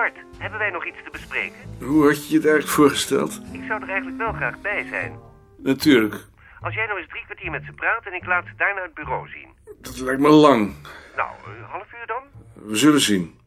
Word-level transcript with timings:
Bart, 0.00 0.18
hebben 0.38 0.58
wij 0.58 0.70
nog 0.70 0.86
iets 0.86 0.96
te 1.04 1.10
bespreken? 1.10 1.56
hoe 1.80 2.06
had 2.06 2.16
je 2.26 2.30
je 2.30 2.36
het 2.36 2.46
eigenlijk 2.46 2.74
voorgesteld? 2.74 3.40
Ik 3.52 3.64
zou 3.68 3.82
er 3.82 3.88
eigenlijk 3.88 4.18
wel 4.18 4.32
graag 4.32 4.60
bij 4.60 4.86
zijn. 4.88 5.18
Natuurlijk, 5.56 6.14
Als 6.60 6.74
jij 6.74 6.86
nou 6.86 6.98
eens 6.98 7.08
drie 7.08 7.24
kwartier 7.24 7.50
met 7.50 7.62
ze 7.64 7.72
praat 7.72 8.06
en 8.06 8.12
ik 8.12 8.26
laat 8.26 8.44
ze 8.46 8.52
daarna 8.56 8.82
het 8.82 8.94
bureau 8.94 9.28
zien. 9.28 9.48
dat 9.80 9.98
lijkt 9.98 10.20
me 10.20 10.28
lang. 10.28 10.74
Nou, 11.16 11.30
een 11.46 11.64
half 11.64 11.92
uur 11.92 12.06
dan? 12.06 12.22
We 12.54 12.76
zullen 12.76 13.00
zien. 13.00 13.40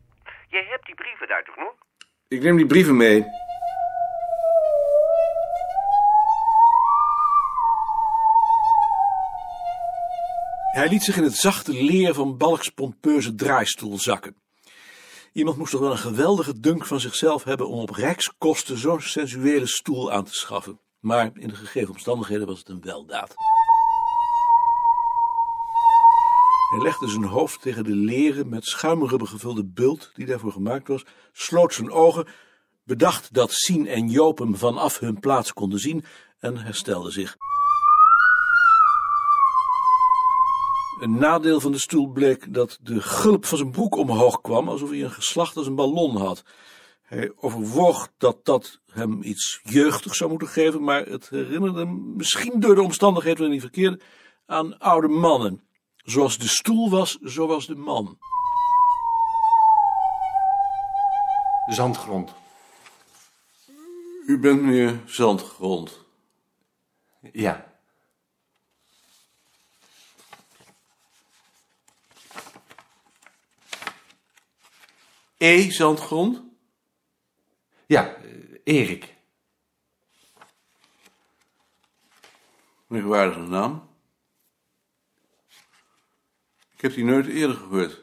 Jij 0.48 0.66
hebt 0.70 0.86
die 0.86 0.96
brieven 0.96 1.28
daar 1.28 1.44
toch 1.44 1.56
nog? 1.56 1.74
Ik 2.28 2.42
neem 2.42 2.56
die 2.56 2.66
brieven 2.66 2.98
mee. 2.98 3.26
Hij 10.72 10.90
liet 10.90 11.04
zich 11.04 11.18
in 11.18 11.24
het 11.24 11.36
zachte 11.36 11.84
leer 11.84 12.14
van 12.14 12.38
Balks 12.38 12.70
pompeuze 12.70 13.36
draaistoel 13.36 13.98
zakken. 14.00 14.43
Iemand 15.34 15.58
moest 15.58 15.72
toch 15.72 15.80
wel 15.82 15.92
een 15.92 15.98
geweldige 15.98 16.60
dunk 16.60 16.86
van 16.86 17.00
zichzelf 17.00 17.44
hebben 17.44 17.68
om 17.68 17.80
op 17.80 17.90
rijkskosten 17.90 18.78
zo'n 18.78 19.02
sensuele 19.02 19.68
stoel 19.68 20.12
aan 20.12 20.24
te 20.24 20.34
schaffen. 20.34 20.80
Maar 21.00 21.32
in 21.34 21.48
de 21.48 21.56
gegeven 21.56 21.90
omstandigheden 21.90 22.48
was 22.48 22.60
het 22.60 22.70
een 22.70 22.82
weldaad. 22.82 23.36
Hij 26.70 26.82
legde 26.82 27.08
zijn 27.08 27.24
hoofd 27.24 27.62
tegen 27.62 27.84
de 27.84 27.96
leren 27.96 28.50
met 28.50 28.66
schuimrubber 28.66 29.28
gevulde 29.28 29.66
bult 29.66 30.12
die 30.14 30.26
daarvoor 30.26 30.52
gemaakt 30.52 30.88
was, 30.88 31.06
sloot 31.32 31.74
zijn 31.74 31.92
ogen, 31.92 32.28
bedacht 32.84 33.34
dat 33.34 33.52
Sien 33.52 33.88
en 33.88 34.10
Joop 34.10 34.38
hem 34.38 34.56
vanaf 34.56 35.00
hun 35.00 35.20
plaats 35.20 35.54
konden 35.54 35.80
zien 35.80 36.06
en 36.40 36.58
herstelde 36.58 37.12
zich. 37.12 37.38
Een 41.04 41.18
nadeel 41.18 41.60
van 41.60 41.72
de 41.72 41.78
stoel 41.78 42.08
bleek 42.08 42.54
dat 42.54 42.80
de 42.82 43.02
gulp 43.02 43.46
van 43.46 43.58
zijn 43.58 43.72
broek 43.72 43.96
omhoog 43.96 44.42
kwam, 44.42 44.70
alsof 44.70 44.90
hij 44.90 45.04
een 45.04 45.12
geslacht 45.12 45.58
als 45.58 45.68
een 45.68 45.76
ballon 45.76 46.18
had. 46.18 46.44
Hij 47.02 47.32
overwoog 47.36 48.12
dat 48.18 48.46
dat 48.46 48.80
hem 48.92 49.24
iets 49.24 49.60
jeugdigs 49.64 50.18
zou 50.18 50.30
moeten 50.30 50.48
geven, 50.48 50.84
maar 50.84 51.06
het 51.06 51.30
herinnerde 51.30 51.80
hem, 51.80 52.16
misschien 52.16 52.60
door 52.60 52.76
de 52.76 52.82
omstandigheden 52.82 53.40
waarin 53.40 53.60
hij 53.60 53.70
verkeerde, 53.70 54.00
aan 54.46 54.80
oude 54.80 55.08
mannen. 55.08 55.64
Zoals 55.96 56.38
de 56.38 56.48
stoel 56.48 56.90
was, 56.90 57.18
zo 57.18 57.48
was 57.48 57.68
de 57.68 57.76
man. 57.76 58.18
Zandgrond. 61.66 62.34
U 64.26 64.40
bent 64.40 64.62
meneer 64.62 65.00
Zandgrond. 65.06 66.06
Ja. 67.32 67.73
E. 75.44 75.72
Zandgrond? 75.72 76.44
Ja, 77.86 78.16
eh, 78.16 78.60
Erik. 78.64 79.14
Merkwaardige 82.88 83.40
naam. 83.40 83.90
Ik 86.76 86.82
heb 86.82 86.94
die 86.94 87.04
nooit 87.04 87.28
eerder 87.28 87.56
gehoord. 87.56 88.02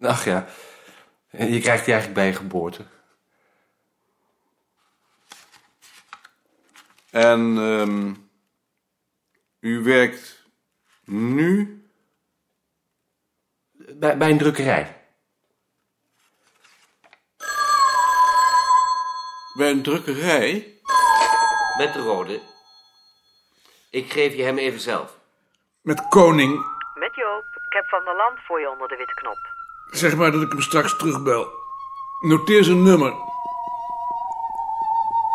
Ach 0.00 0.24
ja, 0.24 0.48
je 1.30 1.60
krijgt 1.60 1.84
die 1.84 1.94
eigenlijk 1.94 2.14
bij 2.14 2.26
je 2.26 2.32
geboorte. 2.32 2.86
En 7.10 7.58
ehm, 7.58 8.14
u 9.60 9.82
werkt 9.82 10.48
nu 11.04 11.76
Bij, 13.72 14.16
bij 14.16 14.30
een 14.30 14.38
drukkerij. 14.38 15.01
Bij 19.52 19.70
een 19.70 19.82
drukkerij? 19.82 20.80
Met 21.76 21.92
de 21.92 22.02
rode. 22.02 22.40
Ik 23.90 24.12
geef 24.12 24.34
je 24.34 24.42
hem 24.42 24.58
even 24.58 24.80
zelf. 24.80 25.18
Met 25.82 26.08
koning. 26.08 26.52
Met 26.94 27.14
Joop. 27.14 27.44
Ik 27.66 27.72
heb 27.72 27.88
Van 27.88 28.04
der 28.04 28.16
Land 28.16 28.38
voor 28.46 28.60
je 28.60 28.70
onder 28.70 28.88
de 28.88 28.96
witte 28.96 29.14
knop. 29.14 29.38
Zeg 29.90 30.16
maar 30.16 30.32
dat 30.32 30.42
ik 30.42 30.52
hem 30.52 30.60
straks 30.60 30.96
terugbel. 30.96 31.48
Noteer 32.20 32.64
zijn 32.64 32.82
nummer. 32.82 33.14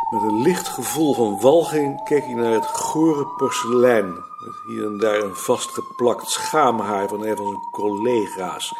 Met 0.10 0.22
een 0.22 0.42
licht 0.42 0.68
gevoel 0.68 1.14
van 1.14 1.40
walging 1.40 2.04
keek 2.04 2.24
hij 2.24 2.34
naar 2.34 2.52
het 2.52 2.68
gore 2.68 3.26
porselein. 3.26 4.14
Met 4.14 4.62
hier 4.68 4.86
en 4.86 4.98
daar 4.98 5.20
een 5.20 5.36
vastgeplakt 5.36 6.30
schaamhaar 6.30 7.08
van 7.08 7.26
een 7.26 7.36
van 7.36 7.46
zijn 7.46 7.70
collega's. 7.72 8.74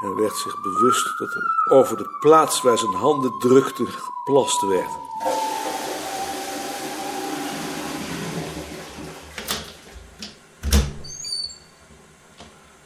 Hij 0.00 0.14
werd 0.14 0.36
zich 0.36 0.60
bewust 0.60 1.18
dat 1.18 1.34
er 1.34 1.72
over 1.72 1.96
de 1.96 2.16
plaats 2.20 2.62
waar 2.62 2.78
zijn 2.78 2.92
handen 2.94 3.38
drukten 3.38 3.86
geplast 3.86 4.60
werd. 4.60 4.90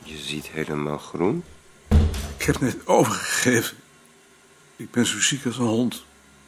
Je 0.02 0.16
ziet 0.16 0.46
helemaal 0.46 0.98
groen. 0.98 1.44
Ik 2.36 2.42
heb 2.42 2.60
net 2.60 2.86
overgegeven. 2.86 3.76
Ik 4.76 4.90
ben 4.90 5.06
zo 5.06 5.20
ziek 5.20 5.46
als 5.46 5.58
een 5.58 5.66
hond. 5.66 6.04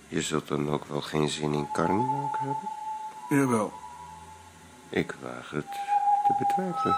Je 0.09 0.22
zult 0.22 0.48
dan 0.48 0.71
ook 0.71 0.84
wel 0.84 1.00
geen 1.00 1.28
zin 1.28 1.53
in 1.54 1.69
karnemelk 1.72 2.37
hebben? 2.38 2.69
Jawel, 3.28 3.72
Ik 4.88 5.15
waag 5.22 5.50
het 5.50 5.66
te 6.27 6.34
betwijfelen. 6.38 6.97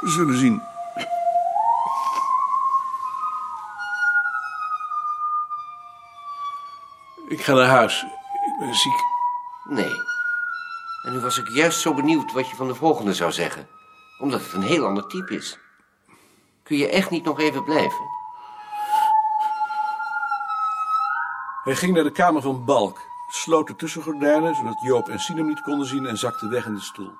we 0.00 0.08
zullen 0.10 0.38
zien. 0.38 0.62
Ik 7.32 7.40
ga 7.40 7.54
naar 7.54 7.66
huis. 7.66 8.02
Ik 8.46 8.58
ben 8.58 8.74
ziek. 8.74 9.04
Nee. 9.64 9.94
En 11.02 11.12
nu 11.12 11.20
was 11.20 11.38
ik 11.38 11.48
juist 11.48 11.80
zo 11.80 11.94
benieuwd 11.94 12.32
wat 12.32 12.48
je 12.48 12.56
van 12.56 12.66
de 12.66 12.74
volgende 12.74 13.14
zou 13.14 13.32
zeggen. 13.32 13.68
Omdat 14.18 14.42
het 14.42 14.52
een 14.52 14.62
heel 14.62 14.86
ander 14.86 15.06
type 15.06 15.34
is. 15.34 15.58
Kun 16.62 16.76
je 16.76 16.88
echt 16.88 17.10
niet 17.10 17.24
nog 17.24 17.40
even 17.40 17.64
blijven? 17.64 18.10
Hij 21.64 21.74
ging 21.74 21.94
naar 21.94 22.04
de 22.04 22.12
kamer 22.12 22.42
van 22.42 22.64
Balk, 22.64 23.00
sloot 23.28 23.66
de 23.66 23.76
tussengordijnen, 23.76 24.54
zodat 24.54 24.80
Joop 24.82 25.08
en 25.08 25.18
Sinem 25.18 25.46
niet 25.46 25.60
konden 25.60 25.86
zien 25.86 26.06
en 26.06 26.18
zakte 26.18 26.48
weg 26.48 26.66
in 26.66 26.74
de 26.74 26.80
stoel. 26.80 27.12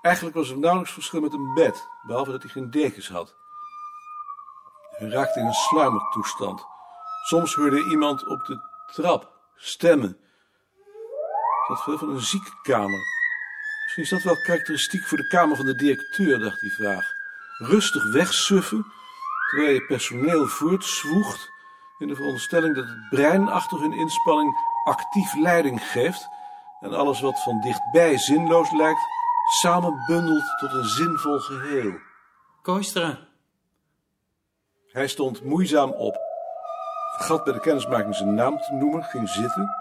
Eigenlijk 0.00 0.36
was 0.36 0.50
er 0.50 0.58
nauwelijks 0.58 0.92
verschil 0.92 1.20
met 1.20 1.32
een 1.32 1.54
bed, 1.54 1.88
behalve 2.02 2.30
dat 2.30 2.42
hij 2.42 2.50
geen 2.50 2.70
dekens 2.70 3.08
had. 3.08 3.34
Hij 4.90 5.08
raakte 5.08 5.40
in 5.40 5.46
een 5.46 5.52
sluimertoestand. 5.52 6.66
Soms 7.22 7.54
hoorde 7.54 7.76
hij 7.76 7.90
iemand 7.90 8.26
op 8.26 8.44
de 8.44 8.69
trap 8.92 9.32
stemmen. 9.56 10.08
Het 10.08 11.76
had 11.76 11.82
veel 11.82 11.98
van 11.98 12.10
een 12.10 12.20
ziekenkamer. 12.20 13.00
Misschien 13.82 14.02
is 14.04 14.10
dat 14.10 14.22
wel 14.22 14.42
karakteristiek 14.42 15.04
voor 15.04 15.18
de 15.18 15.26
kamer 15.26 15.56
van 15.56 15.66
de 15.66 15.74
directeur, 15.74 16.38
dacht 16.38 16.60
hij 16.60 16.70
vaag. 16.70 17.04
Rustig 17.58 18.12
wegsuffen, 18.12 18.86
terwijl 19.50 19.72
je 19.72 19.86
personeel 19.86 20.46
voortzwoegt 20.46 21.50
in 21.98 22.08
de 22.08 22.14
veronderstelling 22.14 22.74
dat 22.74 22.88
het 22.88 23.08
brein 23.10 23.48
achter 23.48 23.80
hun 23.80 23.92
inspanning 23.92 24.56
actief 24.84 25.34
leiding 25.34 25.82
geeft 25.82 26.28
en 26.80 26.92
alles 26.92 27.20
wat 27.20 27.42
van 27.42 27.60
dichtbij 27.60 28.18
zinloos 28.18 28.70
lijkt, 28.70 29.00
samenbundelt 29.60 30.58
tot 30.58 30.72
een 30.72 30.84
zinvol 30.84 31.38
geheel. 31.38 31.98
Koistra. 32.62 33.18
Hij 34.86 35.08
stond 35.08 35.44
moeizaam 35.44 35.90
op, 35.90 36.29
vergat 37.20 37.44
bij 37.44 37.52
de 37.52 37.60
kennismaking 37.60 38.14
zijn 38.14 38.34
naam 38.34 38.58
te 38.58 38.74
noemen, 38.74 39.04
ging 39.04 39.28
zitten, 39.28 39.76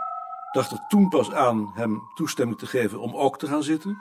dacht 0.51 0.71
er 0.71 0.85
toen 0.87 1.09
pas 1.09 1.33
aan 1.33 1.71
hem 1.73 2.01
toestemming 2.15 2.57
te 2.57 2.65
geven 2.65 2.99
om 2.99 3.15
ook 3.15 3.37
te 3.37 3.47
gaan 3.47 3.63
zitten. 3.63 3.97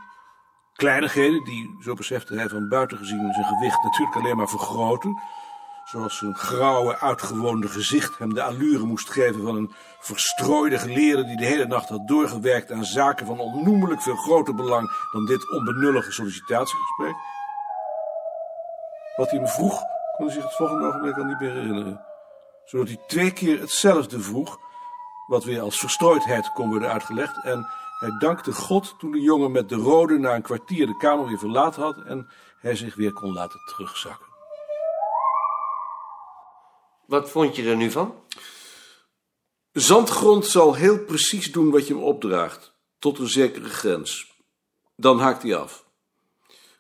Kleinigheden 0.73 1.45
die, 1.45 1.77
zo 1.81 1.95
besefte 1.95 2.35
hij 2.35 2.49
van 2.49 2.69
buiten 2.69 2.99
gezien, 2.99 3.33
zijn 3.33 3.47
gewicht 3.47 3.83
natuurlijk 3.83 4.17
alleen 4.17 4.37
maar 4.37 4.49
vergroten. 4.49 5.23
Zoals 5.85 6.19
zijn 6.19 6.35
grauwe, 6.35 6.99
uitgewoonde 6.99 7.69
gezicht 7.69 8.19
hem 8.19 8.35
de 8.35 8.43
allure 8.43 8.85
moest 8.85 9.11
geven 9.11 9.43
van 9.43 9.57
een 9.57 9.73
verstrooide 10.01 10.79
geleerde 10.79 11.25
die 11.25 11.37
de 11.37 11.45
hele 11.45 11.67
nacht 11.67 11.89
had 11.89 12.09
doorgewerkt 12.09 12.73
aan 12.73 12.85
zaken 12.85 13.27
van 13.27 13.39
onnoemelijk 13.39 14.03
veel 14.03 14.17
groter 14.17 14.55
belang 14.55 14.91
dan 15.13 15.27
dit 15.27 15.51
onbenullige 15.51 16.13
sollicitatiegesprek. 16.13 17.15
Wat 19.17 19.31
hij 19.31 19.41
me 19.41 19.49
vroeg, 19.49 19.83
kon 20.17 20.27
hij 20.27 20.35
zich 20.35 20.45
het 20.45 20.55
volgende 20.55 20.87
ogenblik 20.87 21.17
al 21.17 21.25
niet 21.25 21.41
meer 21.41 21.53
herinneren. 21.53 22.08
Zodat 22.69 22.89
hij 22.89 23.01
twee 23.07 23.33
keer 23.33 23.61
hetzelfde 23.61 24.21
vroeg, 24.21 24.59
wat 25.27 25.45
weer 25.45 25.61
als 25.61 25.79
verstrooidheid 25.79 26.53
kon 26.53 26.69
worden 26.69 26.93
uitgelegd. 26.93 27.45
En 27.45 27.67
hij 27.99 28.11
dankte 28.19 28.53
God 28.53 28.95
toen 28.99 29.11
de 29.11 29.21
jongen 29.21 29.51
met 29.51 29.69
de 29.69 29.75
rode 29.75 30.19
na 30.19 30.35
een 30.35 30.43
kwartier 30.43 30.87
de 30.87 30.97
kamer 30.97 31.27
weer 31.27 31.39
verlaten 31.39 31.83
had 31.83 31.97
en 32.05 32.31
hij 32.59 32.77
zich 32.77 32.95
weer 32.95 33.13
kon 33.13 33.33
laten 33.33 33.61
terugzakken. 33.67 34.27
Wat 37.07 37.31
vond 37.31 37.57
je 37.57 37.69
er 37.69 37.77
nu 37.77 37.91
van? 37.91 38.15
Zandgrond 39.73 40.47
zal 40.47 40.75
heel 40.75 41.05
precies 41.05 41.53
doen 41.53 41.71
wat 41.71 41.87
je 41.87 41.95
hem 41.95 42.03
opdraagt, 42.03 42.73
tot 42.99 43.19
een 43.19 43.29
zekere 43.29 43.69
grens. 43.69 44.37
Dan 44.97 45.19
haakt 45.19 45.43
hij 45.43 45.57
af. 45.57 45.85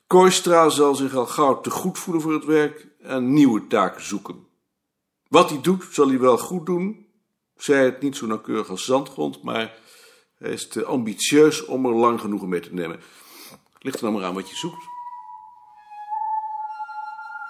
Kooistra 0.06 0.68
zal 0.68 0.94
zich 0.94 1.14
al 1.14 1.26
gauw 1.26 1.60
te 1.60 1.70
goed 1.70 1.98
voelen 1.98 2.22
voor 2.22 2.32
het 2.32 2.44
werk 2.44 2.88
en 3.00 3.32
nieuwe 3.32 3.66
taken 3.66 4.02
zoeken. 4.02 4.47
Wat 5.28 5.50
hij 5.50 5.60
doet, 5.60 5.84
zal 5.90 6.08
hij 6.08 6.18
wel 6.18 6.38
goed 6.38 6.66
doen. 6.66 7.06
Zij 7.56 7.84
het 7.84 8.00
niet 8.00 8.16
zo 8.16 8.26
nauwkeurig 8.26 8.68
als 8.68 8.84
zandgrond, 8.84 9.42
maar 9.42 9.78
hij 10.38 10.50
is 10.50 10.68
te 10.68 10.84
ambitieus 10.84 11.64
om 11.64 11.86
er 11.86 11.94
lang 11.94 12.20
genoegen 12.20 12.48
mee 12.48 12.60
te 12.60 12.74
nemen. 12.74 13.00
Ligt 13.78 13.96
er 13.96 14.02
dan 14.02 14.12
maar 14.12 14.24
aan 14.24 14.34
wat 14.34 14.50
je 14.50 14.56
zoekt. 14.56 14.86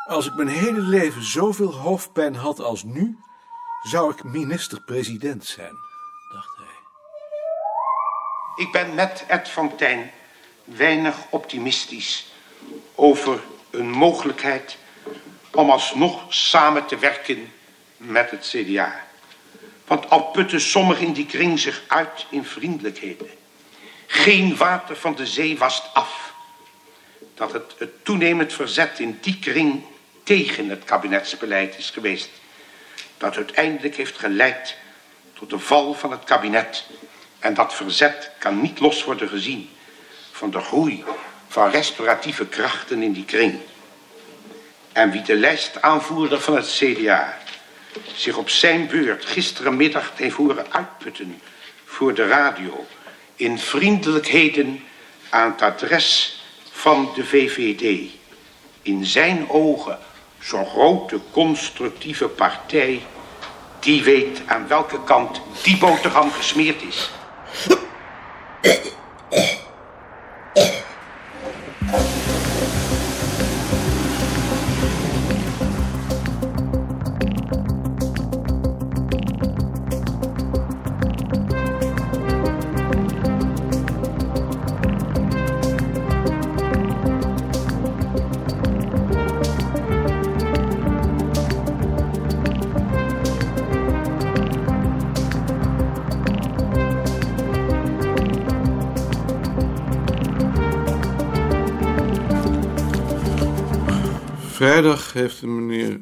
Als 0.07 0.27
ik 0.27 0.35
mijn 0.35 0.49
hele 0.49 0.81
leven 0.81 1.23
zoveel 1.23 1.75
hoofdpijn 1.75 2.35
had 2.35 2.61
als 2.61 2.83
nu, 2.83 3.19
zou 3.83 4.13
ik 4.13 4.25
minister-president 4.25 5.45
zijn, 5.45 5.75
dacht 6.33 6.57
hij. 6.57 6.77
Ik 8.65 8.73
ben 8.73 8.95
met 8.95 9.25
Ed 9.29 9.49
van 9.49 9.77
Tijn 9.77 10.11
weinig 10.65 11.17
optimistisch 11.31 12.33
over 12.95 13.43
een 13.71 13.91
mogelijkheid 13.91 14.79
om 15.53 15.71
alsnog 15.71 16.35
samen 16.35 16.87
te 16.87 16.99
werken 16.99 17.53
met 17.99 18.31
het 18.31 18.55
CDA. 18.55 19.07
Want 19.87 20.11
al 20.11 20.23
putten 20.23 20.61
sommigen 20.61 21.07
in 21.07 21.13
die 21.13 21.27
kring 21.27 21.59
zich 21.59 21.83
uit 21.87 22.27
in 22.31 22.45
vriendelijkheden. 22.45 23.29
Geen 24.07 24.57
water 24.57 24.97
van 24.97 25.15
de 25.15 25.27
zee 25.27 25.59
wast 25.59 25.95
af. 25.95 26.35
Dat 27.35 27.53
het, 27.53 27.75
het 27.79 28.05
toenemend 28.05 28.53
verzet 28.53 28.99
in 28.99 29.19
die 29.21 29.39
kring 29.39 29.83
tegen 30.23 30.69
het 30.69 30.85
kabinetsbeleid 30.85 31.79
is 31.79 31.91
geweest. 31.91 32.31
Dat 33.19 33.37
uiteindelijk 33.37 33.97
heeft 33.97 34.19
geleid 34.19 34.77
tot 35.33 35.51
de 35.51 35.59
val 35.59 35.95
van 35.95 36.11
het 36.11 36.25
kabinet. 36.25 36.87
En 37.39 37.55
dat 37.55 37.75
verzet 37.75 38.31
kan 38.39 38.61
niet 38.61 38.81
los 38.81 39.05
worden 39.05 39.29
gezien 39.29 39.71
van 40.33 40.51
de 40.51 40.61
groei 40.61 41.05
van 41.49 41.71
restauratieve 41.71 42.47
krachten 42.47 43.03
in 43.03 43.13
die 43.13 43.25
kring. 43.25 43.59
En 44.93 45.11
wie 45.11 45.23
de 45.23 45.35
lijstaanvoerder 45.35 46.41
van 46.41 46.57
het 46.57 46.67
CDA 46.67 47.39
zich 48.15 48.37
op 48.37 48.49
zijn 48.49 48.87
beurt 48.87 49.25
gisterenmiddag 49.25 50.13
heeft 50.15 50.37
horen 50.37 50.67
uitputten 50.73 51.41
voor 51.85 52.15
de 52.15 52.27
radio 52.27 52.87
in 53.37 53.59
vriendelijkheden 53.59 54.85
aan 55.29 55.51
het 55.51 55.63
adres 55.63 56.41
van 56.71 57.11
de 57.15 57.25
VVD. 57.25 58.11
In 58.83 59.05
zijn 59.05 59.51
ogen 59.51 59.99
zo'n 60.41 60.67
grote 60.67 61.21
constructieve 61.31 62.29
partij, 62.29 63.03
die 63.81 64.03
weet 64.03 64.43
aan 64.47 64.69
welke 64.69 65.05
kant 65.05 65.41
die 65.63 65.79
boterham 65.79 66.33
gesmeerd 66.33 66.83
is. 66.83 67.11
Vrijdag 104.69 105.13
heeft 105.13 105.41
de 105.41 105.47
meneer 105.47 106.01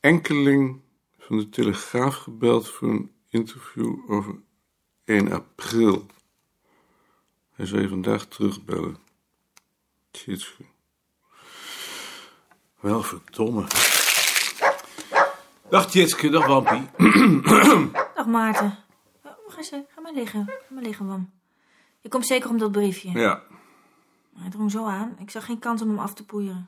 Enkeling 0.00 0.80
van 1.18 1.36
de 1.36 1.48
Telegraaf 1.48 2.14
gebeld 2.14 2.68
voor 2.68 2.88
een 2.88 3.12
interview 3.30 4.10
over 4.10 4.34
1 5.04 5.32
april. 5.32 6.06
Hij 7.54 7.66
zou 7.66 7.80
je 7.80 7.88
vandaag 7.88 8.26
terugbellen. 8.26 8.96
Tjitske. 10.10 10.64
Wel 12.80 13.02
verdomme. 13.02 13.64
Dag 15.70 15.90
Tjitske, 15.90 16.28
dag 16.28 16.46
Wampie. 16.46 16.88
Dag 18.14 18.26
Maarten. 18.26 18.78
Oh, 19.24 19.32
Ga, 19.46 19.56
eens, 19.56 19.68
ga 19.68 20.00
maar 20.00 20.12
liggen. 20.14 20.44
Ga 20.46 20.74
maar 20.74 20.82
liggen, 20.82 21.06
Wam. 21.06 21.30
Je 22.00 22.08
komt 22.08 22.26
zeker 22.26 22.50
om 22.50 22.58
dat 22.58 22.72
briefje. 22.72 23.10
Ja, 23.10 23.42
Hij 24.34 24.50
drong 24.50 24.70
zo 24.70 24.84
aan. 24.84 25.16
Ik 25.18 25.30
zag 25.30 25.44
geen 25.44 25.58
kans 25.58 25.82
om 25.82 25.88
hem 25.88 25.98
af 25.98 26.14
te 26.14 26.24
poeieren. 26.24 26.66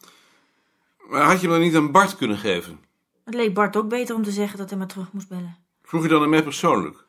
Maar 1.19 1.27
had 1.27 1.41
je 1.41 1.49
hem 1.49 1.57
dan 1.57 1.67
niet 1.67 1.77
aan 1.77 1.93
Bart 1.93 2.17
kunnen 2.17 2.39
geven? 2.39 2.81
Het 3.25 3.35
leek 3.35 3.55
Bart 3.55 3.77
ook 3.77 3.89
beter 3.89 4.15
om 4.15 4.23
te 4.23 4.31
zeggen 4.31 4.59
dat 4.59 4.69
hij 4.69 4.79
maar 4.79 4.87
terug 4.87 5.13
moest 5.13 5.29
bellen. 5.29 5.57
Vroeg 5.83 6.03
je 6.03 6.09
dan 6.09 6.23
aan 6.23 6.29
mij 6.29 6.43
persoonlijk? 6.43 7.05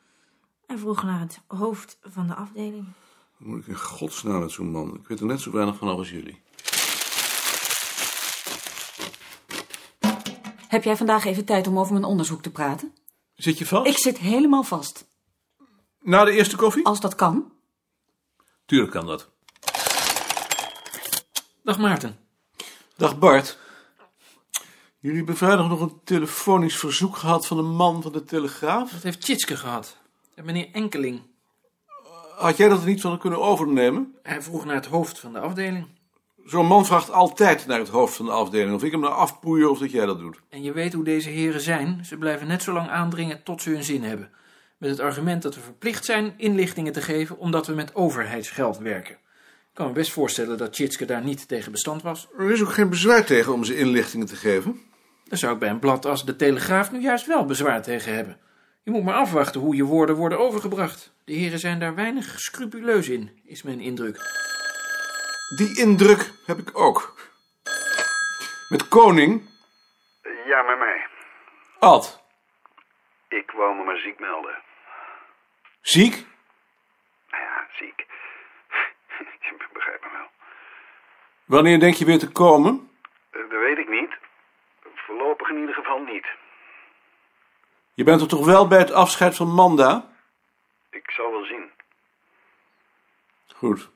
Hij 0.66 0.78
vroeg 0.78 1.02
naar 1.02 1.20
het 1.20 1.40
hoofd 1.46 1.98
van 2.02 2.26
de 2.26 2.34
afdeling. 2.34 2.86
Wat 3.36 3.48
moet 3.48 3.60
ik 3.60 3.66
in 3.66 3.78
godsnaam 3.78 4.40
met 4.40 4.50
zo'n 4.50 4.70
man? 4.70 4.94
Ik 4.94 5.08
weet 5.08 5.20
er 5.20 5.26
net 5.26 5.40
zo 5.40 5.50
weinig 5.50 5.76
van 5.76 5.88
als 5.88 6.10
jullie. 6.10 6.42
Heb 10.68 10.84
jij 10.84 10.96
vandaag 10.96 11.24
even 11.24 11.44
tijd 11.44 11.66
om 11.66 11.78
over 11.78 11.92
mijn 11.92 12.04
onderzoek 12.04 12.42
te 12.42 12.50
praten? 12.50 12.94
Zit 13.34 13.58
je 13.58 13.66
vast? 13.66 13.86
Ik 13.86 13.98
zit 13.98 14.18
helemaal 14.18 14.62
vast. 14.62 15.06
Na 16.00 16.24
de 16.24 16.30
eerste 16.30 16.56
koffie? 16.56 16.84
Als 16.84 17.00
dat 17.00 17.14
kan. 17.14 17.52
Tuurlijk 18.66 18.92
kan 18.92 19.06
dat. 19.06 19.30
Dag 21.62 21.78
Maarten. 21.78 22.18
Dag 22.96 23.18
Bart. 23.18 23.58
Jullie 25.02 25.16
hebben 25.16 25.36
vrijdag 25.36 25.68
nog 25.68 25.80
een 25.80 26.00
telefonisch 26.04 26.76
verzoek 26.76 27.16
gehad 27.16 27.46
van 27.46 27.58
een 27.58 27.76
man 27.76 28.02
van 28.02 28.12
de 28.12 28.24
Telegraaf. 28.24 28.90
Dat 28.90 29.02
heeft 29.02 29.20
Tjitske 29.20 29.56
gehad. 29.56 29.96
En 30.34 30.44
meneer 30.44 30.68
Enkeling. 30.72 31.20
Had 32.36 32.56
jij 32.56 32.68
dat 32.68 32.80
er 32.80 32.86
niet 32.86 33.00
van 33.00 33.18
kunnen 33.18 33.40
overnemen? 33.40 34.14
Hij 34.22 34.42
vroeg 34.42 34.64
naar 34.64 34.74
het 34.74 34.86
hoofd 34.86 35.18
van 35.18 35.32
de 35.32 35.38
afdeling. 35.38 35.86
Zo'n 36.44 36.66
man 36.66 36.86
vraagt 36.86 37.10
altijd 37.10 37.66
naar 37.66 37.78
het 37.78 37.88
hoofd 37.88 38.16
van 38.16 38.26
de 38.26 38.32
afdeling. 38.32 38.74
Of 38.74 38.82
ik 38.82 38.90
hem 38.90 39.00
nou 39.00 39.14
afpoeier 39.14 39.68
of 39.68 39.78
dat 39.78 39.90
jij 39.90 40.06
dat 40.06 40.18
doet. 40.18 40.40
En 40.48 40.62
je 40.62 40.72
weet 40.72 40.92
hoe 40.92 41.04
deze 41.04 41.28
heren 41.28 41.60
zijn. 41.60 42.04
Ze 42.04 42.16
blijven 42.16 42.46
net 42.46 42.62
zo 42.62 42.72
lang 42.72 42.88
aandringen 42.88 43.42
tot 43.42 43.62
ze 43.62 43.70
hun 43.70 43.84
zin 43.84 44.02
hebben. 44.02 44.30
Met 44.78 44.90
het 44.90 45.00
argument 45.00 45.42
dat 45.42 45.54
we 45.54 45.60
verplicht 45.60 46.04
zijn 46.04 46.34
inlichtingen 46.36 46.92
te 46.92 47.02
geven 47.02 47.38
omdat 47.38 47.66
we 47.66 47.72
met 47.72 47.94
overheidsgeld 47.94 48.78
werken. 48.78 49.14
Ik 49.14 49.76
kan 49.76 49.86
me 49.86 49.92
best 49.92 50.12
voorstellen 50.12 50.58
dat 50.58 50.72
Tjitske 50.72 51.04
daar 51.04 51.24
niet 51.24 51.48
tegen 51.48 51.72
bestand 51.72 52.02
was. 52.02 52.28
Er 52.38 52.50
is 52.50 52.62
ook 52.62 52.72
geen 52.72 52.90
bezwaar 52.90 53.24
tegen 53.24 53.52
om 53.52 53.64
ze 53.64 53.76
inlichtingen 53.76 54.26
te 54.26 54.36
geven. 54.36 54.88
Daar 55.30 55.38
zou 55.38 55.52
ik 55.52 55.58
bij 55.58 55.68
een 55.68 55.78
blad 55.78 56.04
als 56.04 56.24
de 56.24 56.36
Telegraaf 56.36 56.90
nu 56.92 57.00
juist 57.00 57.26
wel 57.26 57.44
bezwaar 57.44 57.82
tegen 57.82 58.14
hebben. 58.14 58.40
Je 58.82 58.90
moet 58.90 59.04
maar 59.04 59.14
afwachten 59.14 59.60
hoe 59.60 59.76
je 59.76 59.84
woorden 59.84 60.16
worden 60.16 60.38
overgebracht. 60.38 61.14
De 61.24 61.32
heren 61.32 61.58
zijn 61.58 61.78
daar 61.78 61.94
weinig 61.94 62.40
scrupuleus 62.40 63.08
in, 63.08 63.40
is 63.44 63.62
mijn 63.62 63.80
indruk. 63.80 64.16
Die 65.56 65.78
indruk 65.78 66.30
heb 66.46 66.58
ik 66.58 66.70
ook. 66.78 67.14
Met 68.68 68.88
Koning, 68.88 69.48
Ja, 70.46 70.62
met 70.62 70.78
mij. 70.78 71.06
Ad. 71.78 72.22
Ik 73.28 73.50
wou 73.50 73.76
me 73.76 73.84
maar 73.84 73.98
ziek 73.98 74.20
melden. 74.20 74.62
Ziek? 75.80 76.26
Ja, 77.30 77.66
ziek. 77.78 78.06
Je 79.40 79.68
begrijpt 79.72 80.04
me 80.04 80.10
wel. 80.12 80.28
Wanneer 81.44 81.80
denk 81.80 81.94
je 81.94 82.04
weer 82.04 82.18
te 82.18 82.30
komen? 82.32 82.90
Eh, 83.30 83.40
Dat 83.50 83.60
weet 83.60 83.78
ik 83.78 83.88
niet. 83.88 84.19
Voorlopig 85.10 85.48
in 85.48 85.58
ieder 85.58 85.74
geval 85.74 85.98
niet. 85.98 86.26
Je 87.94 88.04
bent 88.04 88.20
er 88.20 88.28
toch 88.28 88.44
wel 88.44 88.68
bij 88.68 88.78
het 88.78 88.92
afscheid 88.92 89.36
van 89.36 89.54
Manda? 89.54 90.12
Ik 90.90 91.10
zal 91.10 91.30
wel 91.30 91.44
zien. 91.44 91.70
Goed. 93.54 93.88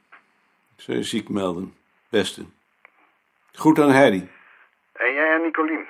Ik 0.76 0.83
zal 0.83 0.94
je 0.94 1.02
ziek 1.02 1.28
melden. 1.28 1.76
Beste. 2.09 2.47
Goed 3.52 3.78
aan 3.78 3.90
Heidi. 3.90 4.30
En 4.92 5.12
jij 5.14 5.35
en 5.35 5.42
Nicolien? 5.42 5.87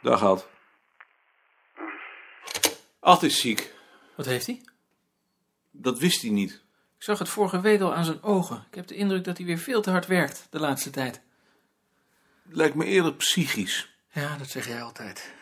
Dag 0.00 0.22
Ad. 0.22 0.50
Ad 3.00 3.22
is 3.22 3.40
ziek. 3.40 3.74
Wat 4.16 4.26
heeft 4.26 4.46
hij? 4.46 4.60
Dat 5.70 5.98
wist 5.98 6.22
hij 6.22 6.30
niet. 6.30 6.52
Ik 6.96 7.02
zag 7.02 7.18
het 7.18 7.28
vorige 7.28 7.60
week 7.60 7.80
al 7.80 7.94
aan 7.94 8.04
zijn 8.04 8.22
ogen. 8.22 8.64
Ik 8.68 8.74
heb 8.74 8.86
de 8.86 8.94
indruk 8.94 9.24
dat 9.24 9.36
hij 9.36 9.46
weer 9.46 9.58
veel 9.58 9.82
te 9.82 9.90
hard 9.90 10.06
werkt 10.06 10.46
de 10.50 10.60
laatste 10.60 10.90
tijd. 10.90 11.22
Lijkt 12.42 12.74
me 12.74 12.84
eerder 12.84 13.14
psychisch. 13.14 13.91
Ja, 14.12 14.36
dat 14.36 14.48
zeg 14.48 14.66
jij 14.66 14.82
altijd. 14.82 15.32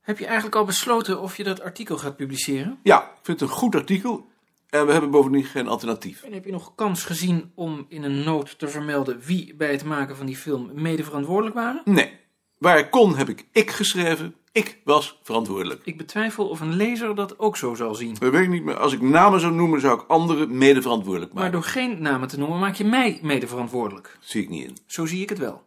Heb 0.00 0.18
je 0.18 0.26
eigenlijk 0.26 0.56
al 0.56 0.64
besloten 0.64 1.20
of 1.20 1.36
je 1.36 1.44
dat 1.44 1.60
artikel 1.60 1.98
gaat 1.98 2.16
publiceren? 2.16 2.78
Ja, 2.82 3.02
ik 3.02 3.18
vind 3.22 3.40
het 3.40 3.48
een 3.48 3.56
goed 3.56 3.74
artikel. 3.74 4.26
En 4.68 4.86
we 4.86 4.92
hebben 4.92 5.10
bovendien 5.10 5.44
geen 5.44 5.68
alternatief. 5.68 6.22
En 6.22 6.32
heb 6.32 6.44
je 6.44 6.52
nog 6.52 6.74
kans 6.74 7.04
gezien 7.04 7.52
om 7.54 7.86
in 7.88 8.02
een 8.02 8.24
noot 8.24 8.58
te 8.58 8.68
vermelden 8.68 9.20
wie 9.20 9.54
bij 9.54 9.70
het 9.70 9.84
maken 9.84 10.16
van 10.16 10.26
die 10.26 10.36
film 10.36 10.70
mede 10.74 11.04
verantwoordelijk 11.04 11.54
waren? 11.54 11.82
Nee. 11.84 12.25
Waar 12.58 12.78
ik 12.78 12.90
kon 12.90 13.16
heb 13.16 13.28
ik 13.28 13.46
ik 13.52 13.70
geschreven. 13.70 14.34
Ik 14.52 14.80
was 14.84 15.18
verantwoordelijk. 15.22 15.80
Ik 15.84 15.96
betwijfel 15.96 16.48
of 16.48 16.60
een 16.60 16.76
lezer 16.76 17.14
dat 17.14 17.38
ook 17.38 17.56
zo 17.56 17.74
zal 17.74 17.94
zien. 17.94 18.16
Dat 18.18 18.32
weet 18.32 18.42
ik 18.42 18.48
niet, 18.48 18.64
maar 18.64 18.76
als 18.76 18.92
ik 18.92 19.00
namen 19.00 19.40
zou 19.40 19.52
noemen, 19.52 19.80
zou 19.80 20.00
ik 20.00 20.04
anderen 20.08 20.58
mede 20.58 20.82
verantwoordelijk 20.82 21.32
Maar 21.32 21.42
maken. 21.42 21.60
door 21.60 21.70
geen 21.70 22.02
namen 22.02 22.28
te 22.28 22.38
noemen 22.38 22.58
maak 22.58 22.74
je 22.74 22.84
mij 22.84 23.18
mede 23.22 23.46
verantwoordelijk. 23.46 24.16
Dat 24.20 24.30
zie 24.30 24.42
ik 24.42 24.48
niet 24.48 24.64
in. 24.64 24.76
Zo 24.86 25.06
zie 25.06 25.22
ik 25.22 25.28
het 25.28 25.38
wel. 25.38 25.64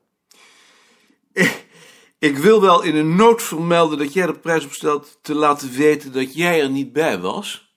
Ik 2.20 2.38
wil 2.38 2.62
wel 2.62 2.82
in 2.82 2.96
een 2.96 3.16
noot 3.16 3.44
vermelden 3.44 3.98
dat 3.98 4.14
jij 4.14 4.28
er 4.28 4.40
prijs 4.40 4.66
op 4.66 4.74
stelt 4.74 5.20
te 5.22 5.36
laten 5.36 5.72
weten 5.72 6.12
dat 6.12 6.34
jij 6.34 6.62
er 6.62 6.70
niet 6.70 6.94
bij 6.94 7.20
was. 7.20 7.69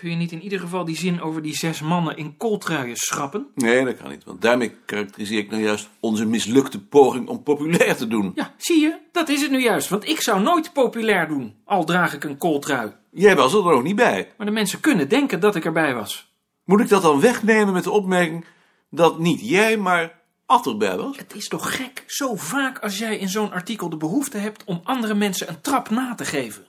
Kun 0.00 0.10
je 0.10 0.16
niet 0.16 0.32
in 0.32 0.42
ieder 0.42 0.60
geval 0.60 0.84
die 0.84 0.96
zin 0.96 1.20
over 1.20 1.42
die 1.42 1.54
zes 1.54 1.80
mannen 1.80 2.16
in 2.16 2.36
kooltruien 2.36 2.96
schrappen? 2.96 3.46
Nee, 3.54 3.84
dat 3.84 3.96
kan 3.96 4.10
niet, 4.10 4.24
want 4.24 4.42
daarmee 4.42 4.72
karakteriseer 4.84 5.38
ik 5.38 5.50
nou 5.50 5.62
juist 5.62 5.88
onze 6.00 6.26
mislukte 6.26 6.80
poging 6.80 7.28
om 7.28 7.42
populair 7.42 7.96
te 7.96 8.06
doen. 8.06 8.32
Ja, 8.34 8.54
zie 8.56 8.80
je, 8.80 8.98
dat 9.12 9.28
is 9.28 9.42
het 9.42 9.50
nu 9.50 9.62
juist, 9.62 9.88
want 9.88 10.08
ik 10.08 10.20
zou 10.20 10.42
nooit 10.42 10.72
populair 10.72 11.28
doen, 11.28 11.54
al 11.64 11.84
draag 11.84 12.14
ik 12.14 12.24
een 12.24 12.38
kooltrui. 12.38 12.92
Jij 13.10 13.36
was 13.36 13.54
er 13.54 13.62
nog 13.62 13.82
niet 13.82 13.96
bij. 13.96 14.32
Maar 14.36 14.46
de 14.46 14.52
mensen 14.52 14.80
kunnen 14.80 15.08
denken 15.08 15.40
dat 15.40 15.56
ik 15.56 15.64
erbij 15.64 15.94
was. 15.94 16.32
Moet 16.64 16.80
ik 16.80 16.88
dat 16.88 17.02
dan 17.02 17.20
wegnemen 17.20 17.72
met 17.72 17.84
de 17.84 17.90
opmerking 17.90 18.44
dat 18.90 19.18
niet 19.18 19.40
jij, 19.48 19.76
maar 19.76 20.22
Ad 20.46 20.66
erbij 20.66 20.96
was? 20.96 21.16
Het 21.16 21.34
is 21.34 21.48
toch 21.48 21.76
gek, 21.76 22.04
zo 22.06 22.34
vaak 22.34 22.78
als 22.78 22.98
jij 22.98 23.18
in 23.18 23.28
zo'n 23.28 23.52
artikel 23.52 23.88
de 23.88 23.96
behoefte 23.96 24.38
hebt 24.38 24.64
om 24.64 24.80
andere 24.84 25.14
mensen 25.14 25.48
een 25.48 25.60
trap 25.60 25.90
na 25.90 26.14
te 26.14 26.24
geven. 26.24 26.66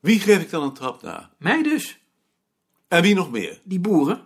Wie 0.00 0.20
geef 0.20 0.40
ik 0.40 0.50
dan 0.50 0.62
een 0.62 0.72
trap 0.72 1.02
na? 1.02 1.30
Mij 1.38 1.62
dus. 1.62 1.98
En 2.94 3.02
wie 3.02 3.14
nog 3.14 3.30
meer? 3.30 3.60
Die 3.62 3.80
boeren. 3.80 4.20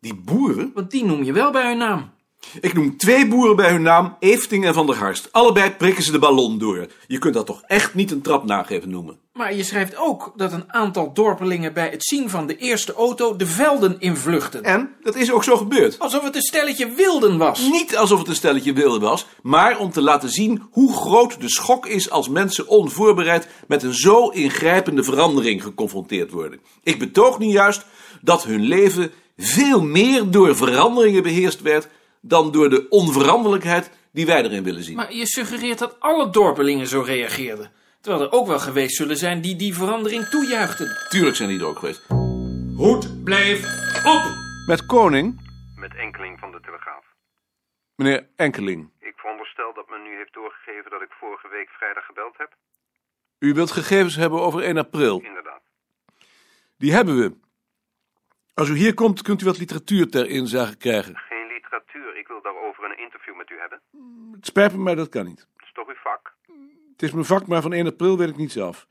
Die 0.00 0.14
boeren? 0.14 0.70
Want 0.74 0.90
die 0.90 1.04
noem 1.04 1.22
je 1.22 1.32
wel 1.32 1.50
bij 1.50 1.68
hun 1.68 1.78
naam. 1.78 2.10
Ik 2.60 2.74
noem 2.74 2.96
twee 2.96 3.28
boeren 3.28 3.56
bij 3.56 3.70
hun 3.70 3.82
naam, 3.82 4.16
Efting 4.20 4.66
en 4.66 4.74
Van 4.74 4.86
der 4.86 4.96
Harst. 4.96 5.28
Allebei 5.32 5.70
prikken 5.70 6.02
ze 6.02 6.12
de 6.12 6.18
ballon 6.18 6.58
door. 6.58 6.86
Je 7.06 7.18
kunt 7.18 7.34
dat 7.34 7.46
toch 7.46 7.62
echt 7.66 7.94
niet 7.94 8.10
een 8.10 8.22
trap 8.22 8.44
nageven 8.44 8.90
noemen? 8.90 9.18
Maar 9.32 9.54
je 9.54 9.62
schrijft 9.62 9.96
ook 9.96 10.32
dat 10.36 10.52
een 10.52 10.72
aantal 10.72 11.12
dorpelingen 11.12 11.72
bij 11.72 11.88
het 11.88 12.04
zien 12.04 12.30
van 12.30 12.46
de 12.46 12.56
eerste 12.56 12.92
auto 12.92 13.36
de 13.36 13.46
velden 13.46 13.96
invluchten. 14.00 14.64
En? 14.64 14.94
Dat 15.02 15.14
is 15.14 15.32
ook 15.32 15.44
zo 15.44 15.56
gebeurd. 15.56 15.98
Alsof 15.98 16.24
het 16.24 16.34
een 16.34 16.42
stelletje 16.42 16.90
wilden 16.90 17.38
was. 17.38 17.60
Niet 17.70 17.96
alsof 17.96 18.18
het 18.18 18.28
een 18.28 18.34
stelletje 18.34 18.72
wilden 18.72 19.00
was, 19.00 19.26
maar 19.42 19.78
om 19.78 19.90
te 19.90 20.02
laten 20.02 20.28
zien 20.28 20.62
hoe 20.70 20.92
groot 20.96 21.40
de 21.40 21.50
schok 21.50 21.86
is 21.86 22.10
als 22.10 22.28
mensen 22.28 22.68
onvoorbereid 22.68 23.48
met 23.66 23.82
een 23.82 23.94
zo 23.94 24.28
ingrijpende 24.28 25.02
verandering 25.02 25.62
geconfronteerd 25.62 26.30
worden. 26.30 26.60
Ik 26.82 26.98
betoog 26.98 27.38
nu 27.38 27.46
juist 27.46 27.86
dat 28.20 28.44
hun 28.44 28.62
leven 28.62 29.10
veel 29.36 29.82
meer 29.82 30.30
door 30.30 30.56
veranderingen 30.56 31.22
beheerst 31.22 31.62
werd 31.62 31.88
dan 32.20 32.52
door 32.52 32.70
de 32.70 32.88
onveranderlijkheid 32.88 33.90
die 34.12 34.26
wij 34.26 34.42
erin 34.42 34.64
willen 34.64 34.82
zien. 34.82 34.96
Maar 34.96 35.12
je 35.12 35.26
suggereert 35.26 35.78
dat 35.78 36.00
alle 36.00 36.30
dorpelingen 36.30 36.86
zo 36.86 37.00
reageerden. 37.00 37.72
Terwijl 38.00 38.24
er 38.24 38.32
ook 38.32 38.46
wel 38.46 38.58
geweest 38.58 38.96
zullen 38.96 39.16
zijn 39.16 39.40
die 39.40 39.56
die 39.56 39.74
verandering 39.74 40.24
toejuichten. 40.28 41.08
Tuurlijk 41.08 41.36
zijn 41.36 41.48
die 41.48 41.60
er 41.60 41.66
ook 41.66 41.78
geweest. 41.78 42.06
Hoed, 42.76 43.24
blijf 43.24 43.58
op! 44.04 44.22
Met 44.66 44.86
Koning? 44.86 45.40
Met 45.76 45.94
enkeling 45.94 46.38
van 46.38 46.50
de 46.50 46.60
Telegraaf. 46.60 47.04
Meneer 47.96 48.28
Enkeling. 48.36 48.90
Ik 49.00 49.14
veronderstel 49.16 49.74
dat 49.74 49.88
men 49.88 50.02
nu 50.02 50.16
heeft 50.16 50.32
doorgegeven 50.32 50.90
dat 50.90 51.02
ik 51.02 51.10
vorige 51.20 51.48
week 51.48 51.68
vrijdag 51.68 52.04
gebeld 52.04 52.34
heb. 52.36 52.56
U 53.38 53.52
wilt 53.54 53.70
gegevens 53.70 54.16
hebben 54.16 54.40
over 54.40 54.62
1 54.62 54.76
april? 54.76 55.20
Inderdaad. 55.20 55.62
Die 56.78 56.92
hebben 56.92 57.16
we. 57.18 57.36
Als 58.54 58.68
u 58.68 58.74
hier 58.74 58.94
komt, 58.94 59.22
kunt 59.22 59.42
u 59.42 59.44
wat 59.44 59.58
literatuur 59.58 60.10
ter 60.10 60.26
inzage 60.28 60.76
krijgen. 60.76 61.16
Geen 61.16 61.46
literatuur. 61.46 62.16
Ik 62.16 62.28
wil 62.28 62.42
daarover 62.42 62.84
een 62.84 62.98
Het 64.32 64.46
spijt 64.46 64.72
me, 64.72 64.78
maar 64.78 64.96
dat 64.96 65.08
kan 65.08 65.24
niet. 65.24 65.46
Het 65.56 65.66
is 65.66 65.72
toch 65.72 65.88
uw 65.88 65.94
vak? 65.94 66.34
Het 66.92 67.02
is 67.02 67.12
mijn 67.12 67.24
vak, 67.24 67.46
maar 67.46 67.62
van 67.62 67.72
1 67.72 67.86
april 67.86 68.18
weet 68.18 68.28
ik 68.28 68.36
niets 68.36 68.58
af. 68.60 68.86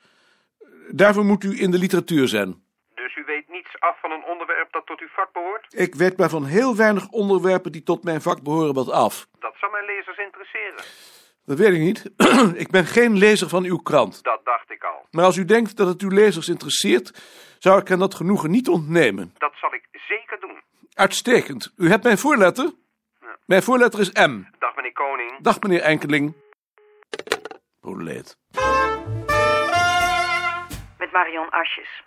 Daarvoor 0.90 1.26
moet 1.26 1.44
u 1.44 1.62
in 1.62 1.72
de 1.72 1.78
literatuur 1.78 2.28
zijn. 2.28 2.64
Dus 2.94 3.16
u 3.16 3.24
weet 3.26 3.50
niets 3.50 3.80
af 3.80 4.00
van 4.00 4.12
een 4.12 4.24
onderwerp 4.24 4.72
dat 4.72 4.86
tot 4.86 5.00
uw 5.00 5.08
vak 5.08 5.34
behoort? 5.34 5.66
Ik 5.70 5.96
weet 5.96 6.18
maar 6.18 6.30
van 6.30 6.46
heel 6.46 6.76
weinig 6.76 7.08
onderwerpen 7.08 7.72
die 7.72 7.84
tot 7.84 8.04
mijn 8.04 8.22
vak 8.22 8.42
behoren 8.42 8.74
wat 8.74 8.90
af. 8.90 9.28
Dat 9.40 9.54
zou 9.60 9.72
mijn 9.72 9.86
lezers 9.86 10.18
interesseren. 10.18 10.84
Dat 11.46 11.58
weet 11.58 11.74
ik 11.74 11.80
niet. 11.80 12.12
ik 12.64 12.70
ben 12.72 12.86
geen 12.86 13.18
lezer 13.18 13.50
van 13.50 13.64
uw 13.64 13.78
krant. 13.78 14.24
Dat 14.24 14.40
dacht 14.44 14.72
ik 14.72 14.84
al. 14.84 15.08
Maar 15.12 15.26
als 15.26 15.38
u 15.38 15.46
denkt 15.46 15.78
dat 15.78 15.88
het 15.88 16.02
uw 16.02 16.10
lezers 16.10 16.48
interesseert, 16.48 17.24
zou 17.60 17.80
ik 17.80 17.88
hen 17.88 18.00
dat 18.00 18.16
genoegen 18.16 18.52
niet 18.52 18.70
ontnemen. 18.70 19.34
Dat 19.38 19.54
zal 19.56 19.74
ik 19.74 19.88
zeker 19.92 20.40
doen. 20.40 20.62
Uitstekend. 20.94 21.74
U 21.78 21.90
hebt 21.90 22.04
mijn 22.04 22.18
voorletter? 22.18 22.72
Mijn 23.46 23.64
voorletter 23.64 24.00
is 24.00 24.12
M. 24.12 24.44
Dag 24.60 24.76
meneer 24.76 24.94
Koning. 24.94 25.38
Dag 25.40 25.60
meneer 25.60 25.82
Enkeling. 25.82 26.36
Proleet. 27.82 28.38
Met 30.98 31.12
Marion 31.12 31.50
Asjes. 31.50 32.04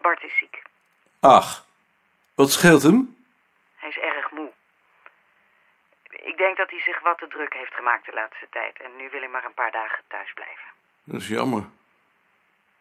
Bart 0.00 0.22
is 0.22 0.38
ziek. 0.38 0.62
Ach, 1.20 1.66
wat 2.34 2.50
scheelt 2.50 2.82
hem? 2.82 3.16
Hij 3.76 3.88
is 3.88 3.98
erg 3.98 4.30
moe. 4.30 4.50
Ik 6.10 6.36
denk 6.36 6.56
dat 6.56 6.70
hij 6.70 6.80
zich 6.80 7.00
wat 7.02 7.18
te 7.18 7.26
druk 7.28 7.54
heeft 7.54 7.74
gemaakt 7.74 8.06
de 8.06 8.12
laatste 8.12 8.46
tijd. 8.50 8.80
En 8.80 8.90
nu 8.96 9.08
wil 9.10 9.20
hij 9.20 9.28
maar 9.28 9.44
een 9.44 9.54
paar 9.54 9.72
dagen 9.72 10.04
thuis 10.08 10.32
blijven. 10.34 10.68
Dat 11.04 11.20
is 11.20 11.28
jammer. 11.28 11.64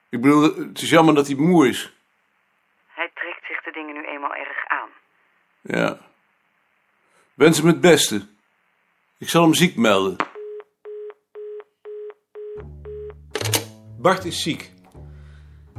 Ik 0.10 0.22
bedoel, 0.22 0.42
het 0.42 0.82
is 0.82 0.90
jammer 0.90 1.16
dat 1.16 1.28
hij 1.28 1.36
moe 1.36 1.68
is. 1.68 1.94
Hij 2.88 3.12
trekt 3.14 3.46
zich 3.46 3.64
de 3.64 3.72
dingen 3.72 3.94
nu 3.94 4.06
eenmaal 4.06 4.36
erg 4.36 4.68
aan. 4.68 4.90
Ja. 5.62 5.98
Wens 7.36 7.58
hem 7.58 7.68
het 7.68 7.82
beste. 7.82 8.22
Ik 9.18 9.30
zal 9.30 9.44
hem 9.44 9.54
ziek 9.54 9.78
melden. 9.78 10.16
Bart 13.98 14.26
is 14.26 14.42
ziek. 14.42 14.74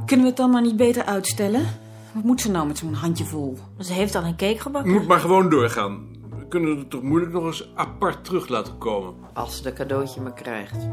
Kunnen 0.05 0.25
we 0.25 0.31
het 0.31 0.37
dan 0.37 0.49
maar 0.49 0.61
niet 0.61 0.75
beter 0.75 1.03
uitstellen? 1.03 1.65
Wat 2.13 2.23
moet 2.23 2.41
ze 2.41 2.51
nou 2.51 2.67
met 2.67 2.77
zo'n 2.77 2.93
handjevol? 2.93 3.57
Ze 3.79 3.93
heeft 3.93 4.15
al 4.15 4.23
een 4.23 4.35
cake 4.35 4.59
gebakken. 4.59 4.91
Moet 4.91 5.07
maar 5.07 5.19
gewoon 5.19 5.49
doorgaan. 5.49 6.07
We 6.37 6.47
kunnen 6.47 6.77
het 6.77 6.89
toch 6.89 7.01
moeilijk 7.01 7.31
nog 7.31 7.45
eens 7.45 7.71
apart 7.75 8.25
terug 8.25 8.47
laten 8.47 8.77
komen. 8.77 9.15
Als 9.33 9.57
ze 9.57 9.63
de 9.63 9.73
cadeautje 9.73 10.21
maar 10.21 10.33
krijgt. 10.33 10.87